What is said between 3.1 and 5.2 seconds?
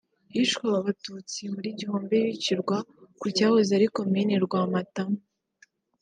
ku cyahoze ari Komine Rwamatamu